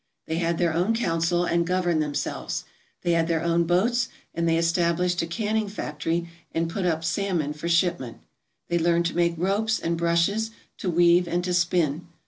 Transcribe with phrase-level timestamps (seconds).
[0.25, 2.63] They had their own council and governed themselves.
[3.03, 7.53] They had their own boats, and they established a canning factory and put up salmon
[7.53, 8.17] for shipment.
[8.67, 12.07] They learned to make ropes and brushes, to weave, and to spin.